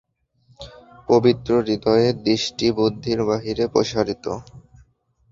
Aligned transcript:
পবিত্র 1.09 1.51
হৃদয়ের 1.61 2.15
দৃষ্টি 2.23 2.67
বুদ্ধির 2.77 3.19
বাহিরে 3.25 3.65
প্রসারিত। 3.67 4.25